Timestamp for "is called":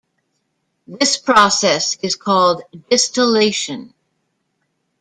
2.01-2.63